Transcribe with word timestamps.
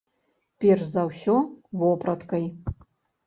Перш 0.63 0.85
за 0.95 1.03
ўсё, 1.09 1.35
вопраткай. 1.81 2.47